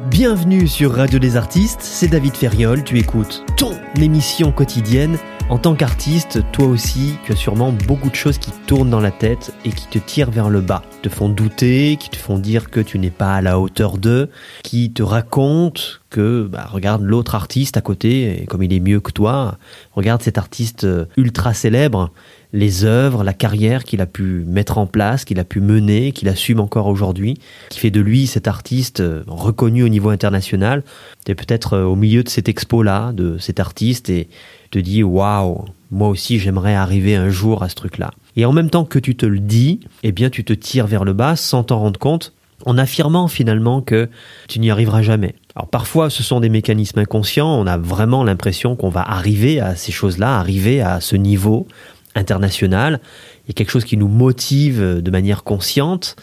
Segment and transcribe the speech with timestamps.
[0.00, 5.18] Bienvenue sur Radio des Artistes, c'est David Ferriol, tu écoutes ton émission quotidienne.
[5.48, 9.12] En tant qu'artiste, toi aussi, tu as sûrement beaucoup de choses qui tournent dans la
[9.12, 12.70] tête et qui te tirent vers le bas, te font douter, qui te font dire
[12.70, 14.30] que tu n'es pas à la hauteur d'eux,
[14.64, 15.82] qui te racontent
[16.14, 19.58] que, bah, regarde l'autre artiste à côté, et comme il est mieux que toi,
[19.92, 20.86] regarde cet artiste
[21.16, 22.12] ultra célèbre,
[22.54, 26.28] les œuvres, la carrière qu'il a pu mettre en place, qu'il a pu mener, qu'il
[26.28, 27.36] assume encore aujourd'hui,
[27.68, 30.84] qui fait de lui cet artiste euh, reconnu au niveau international.
[31.26, 34.28] Tu es peut-être euh, au milieu de cette expo-là, de cet artiste, et
[34.70, 38.12] te dis waouh, moi aussi j'aimerais arriver un jour à ce truc-là.
[38.36, 41.04] Et en même temps que tu te le dis, eh bien tu te tires vers
[41.04, 42.32] le bas sans t'en rendre compte,
[42.66, 44.08] en affirmant finalement que
[44.48, 45.34] tu n'y arriveras jamais.
[45.56, 49.76] Alors parfois ce sont des mécanismes inconscients, on a vraiment l'impression qu'on va arriver à
[49.76, 51.68] ces choses-là, arriver à ce niveau,
[52.16, 53.00] international,
[53.44, 56.16] il y a quelque chose qui nous motive de manière consciente,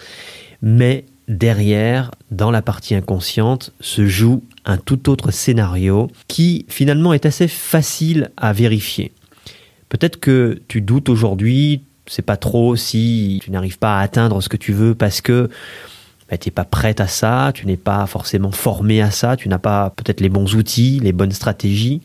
[0.61, 7.25] mais derrière, dans la partie inconsciente, se joue un tout autre scénario qui finalement est
[7.25, 9.11] assez facile à vérifier.
[9.89, 14.49] Peut-être que tu doutes aujourd'hui, c'est pas trop si tu n'arrives pas à atteindre ce
[14.49, 15.49] que tu veux parce que
[16.31, 19.49] bah, tu n'es pas prête à ça, tu n'es pas forcément formé à ça, tu
[19.49, 22.01] n'as pas peut-être les bons outils, les bonnes stratégies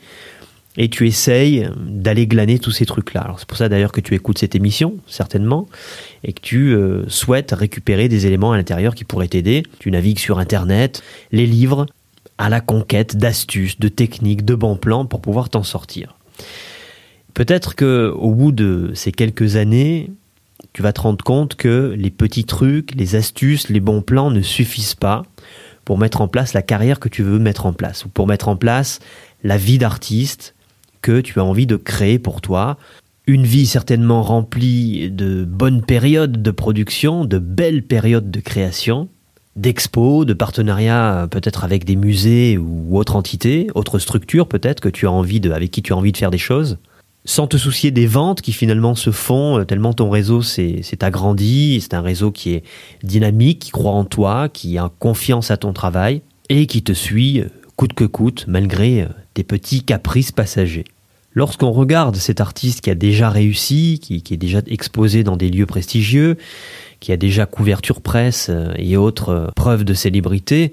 [0.76, 3.34] et tu essayes d'aller glaner tous ces trucs-là.
[3.38, 5.66] C'est pour ça d'ailleurs que tu écoutes cette émission, certainement,
[6.22, 9.62] et que tu euh, souhaites récupérer des éléments à l'intérieur qui pourraient t'aider.
[9.78, 11.86] Tu navigues sur Internet, les livres,
[12.36, 16.16] à la conquête d'astuces, de techniques, de bons plans pour pouvoir t'en sortir.
[17.32, 20.10] Peut-être que au bout de ces quelques années,
[20.76, 24.42] tu vas te rendre compte que les petits trucs, les astuces, les bons plans ne
[24.42, 25.22] suffisent pas
[25.86, 28.48] pour mettre en place la carrière que tu veux mettre en place, ou pour mettre
[28.48, 29.00] en place
[29.42, 30.54] la vie d'artiste
[31.00, 32.76] que tu as envie de créer pour toi.
[33.26, 39.08] Une vie certainement remplie de bonnes périodes de production, de belles périodes de création,
[39.56, 45.06] d'expos, de partenariats peut-être avec des musées ou autres entités, autres structures peut-être que tu
[45.06, 46.76] as envie de, avec qui tu as envie de faire des choses,
[47.26, 51.94] sans te soucier des ventes qui finalement se font tellement ton réseau s'est agrandi, c'est
[51.94, 52.62] un réseau qui est
[53.02, 57.42] dynamique, qui croit en toi, qui a confiance à ton travail et qui te suit
[57.76, 60.84] coûte que coûte malgré tes petits caprices passagers.
[61.36, 65.66] Lorsqu'on regarde cet artiste qui a déjà réussi, qui, est déjà exposé dans des lieux
[65.66, 66.38] prestigieux,
[66.98, 70.72] qui a déjà couverture presse euh, et autres euh, preuves de célébrité,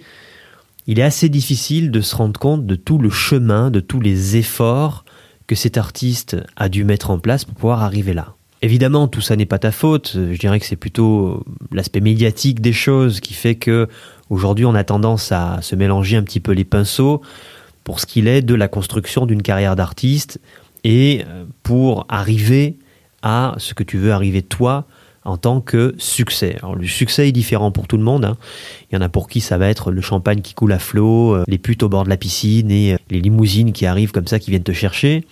[0.87, 4.37] il est assez difficile de se rendre compte de tout le chemin, de tous les
[4.37, 5.02] efforts
[5.47, 8.35] que cet artiste a dû mettre en place pour pouvoir arriver là.
[8.61, 10.13] Évidemment, tout ça n'est pas ta faute.
[10.13, 13.89] Je dirais que c'est plutôt l'aspect médiatique des choses qui fait que
[14.29, 17.21] aujourd'hui on a tendance à se mélanger un petit peu les pinceaux
[17.83, 20.39] pour ce qu'il est de la construction d'une carrière d'artiste
[20.85, 22.77] et euh, pour arriver
[23.21, 24.85] à ce que tu veux arriver toi
[25.25, 26.57] en tant que succès.
[26.61, 28.25] Alors le succès est différent pour tout le monde.
[28.25, 28.37] Hein.
[28.91, 31.35] Il y en a pour qui ça va être le champagne qui coule à flot,
[31.35, 34.27] euh, les putes au bord de la piscine et euh, les limousines qui arrivent comme
[34.27, 35.25] ça, qui viennent te chercher.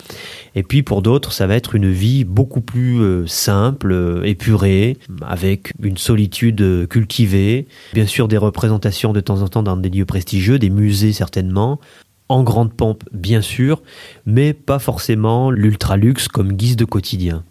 [0.54, 5.96] Et puis pour d'autres, ça va être une vie beaucoup plus simple, épurée, avec une
[5.96, 7.66] solitude cultivée.
[7.92, 11.80] Bien sûr des représentations de temps en temps dans des lieux prestigieux, des musées certainement,
[12.28, 13.82] en grande pompe bien sûr,
[14.26, 17.44] mais pas forcément l'ultra luxe comme guise de quotidien.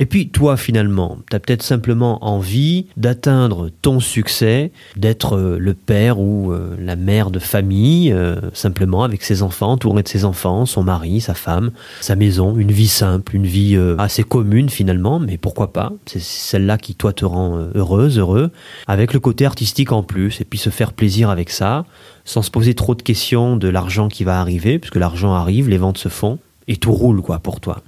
[0.00, 5.74] Et puis toi finalement, tu as peut-être simplement envie d'atteindre ton succès, d'être euh, le
[5.74, 10.24] père ou euh, la mère de famille, euh, simplement avec ses enfants, entouré de ses
[10.24, 15.18] enfants, son mari, sa femme, sa maison, une vie simple, une vie assez commune finalement,
[15.18, 15.92] mais pourquoi pas?
[16.06, 18.50] C'est celle-là qui toi te rend heureuse, heureux,
[18.86, 21.84] avec le côté artistique en plus, et puis se faire plaisir avec ça,
[22.24, 25.78] sans se poser trop de questions de l'argent qui va arriver, puisque l'argent arrive, les
[25.78, 26.38] ventes se font,
[26.68, 27.82] et tout roule quoi pour toi.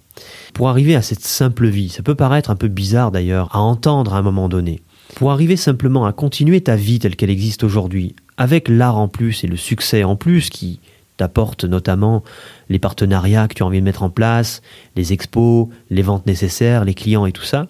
[0.55, 4.15] Pour arriver à cette simple vie, ça peut paraître un peu bizarre d'ailleurs à entendre
[4.15, 4.83] à un moment donné.
[5.15, 9.45] Pour arriver simplement à continuer ta vie telle qu'elle existe aujourd'hui, avec l'art en plus
[9.45, 10.81] et le succès en plus qui
[11.17, 12.23] t'apporte notamment
[12.71, 14.63] les partenariats que tu as envie de mettre en place,
[14.97, 17.67] les expos, les ventes nécessaires, les clients et tout ça,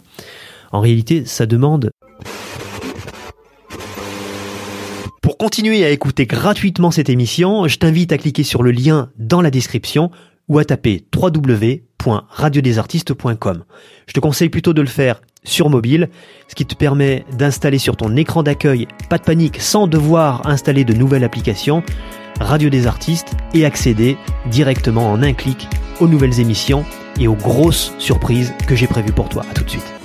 [0.71, 1.91] en réalité ça demande
[5.21, 9.41] Pour continuer à écouter gratuitement cette émission, je t'invite à cliquer sur le lien dans
[9.41, 10.11] la description
[10.51, 13.65] ou à taper www.radiodesartistes.com.
[14.07, 16.11] Je te conseille plutôt de le faire sur mobile,
[16.49, 20.85] ce qui te permet d'installer sur ton écran d'accueil, pas de panique, sans devoir installer
[20.85, 21.83] de nouvelles applications,
[22.41, 24.19] Radio des Artistes et accéder
[24.51, 25.67] directement en un clic
[26.01, 26.85] aux nouvelles émissions
[27.19, 29.45] et aux grosses surprises que j'ai prévues pour toi.
[29.51, 30.00] À tout de suite.